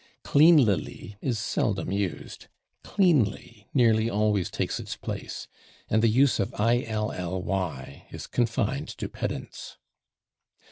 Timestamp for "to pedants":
8.97-9.77